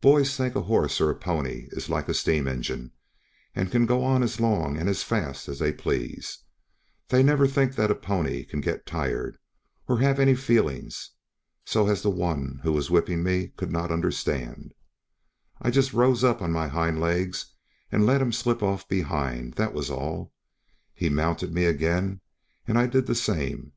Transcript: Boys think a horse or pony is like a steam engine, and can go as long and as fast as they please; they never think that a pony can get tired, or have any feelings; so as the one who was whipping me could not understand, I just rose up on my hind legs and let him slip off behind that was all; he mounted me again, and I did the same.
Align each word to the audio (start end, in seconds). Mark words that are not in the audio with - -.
Boys 0.00 0.36
think 0.36 0.56
a 0.56 0.62
horse 0.62 1.00
or 1.00 1.14
pony 1.14 1.68
is 1.70 1.88
like 1.88 2.08
a 2.08 2.14
steam 2.14 2.48
engine, 2.48 2.90
and 3.54 3.70
can 3.70 3.86
go 3.86 4.04
as 4.20 4.40
long 4.40 4.76
and 4.76 4.88
as 4.88 5.04
fast 5.04 5.48
as 5.48 5.60
they 5.60 5.72
please; 5.72 6.38
they 7.06 7.22
never 7.22 7.46
think 7.46 7.76
that 7.76 7.88
a 7.88 7.94
pony 7.94 8.42
can 8.44 8.60
get 8.60 8.86
tired, 8.86 9.38
or 9.86 10.00
have 10.00 10.18
any 10.18 10.34
feelings; 10.34 11.10
so 11.64 11.86
as 11.86 12.02
the 12.02 12.10
one 12.10 12.58
who 12.64 12.72
was 12.72 12.90
whipping 12.90 13.22
me 13.22 13.52
could 13.56 13.70
not 13.70 13.92
understand, 13.92 14.74
I 15.60 15.70
just 15.70 15.92
rose 15.92 16.24
up 16.24 16.42
on 16.42 16.50
my 16.50 16.66
hind 16.66 16.98
legs 17.00 17.46
and 17.92 18.04
let 18.04 18.20
him 18.20 18.32
slip 18.32 18.64
off 18.64 18.88
behind 18.88 19.52
that 19.54 19.72
was 19.72 19.90
all; 19.90 20.32
he 20.92 21.08
mounted 21.08 21.54
me 21.54 21.66
again, 21.66 22.20
and 22.66 22.76
I 22.76 22.88
did 22.88 23.06
the 23.06 23.14
same. 23.14 23.70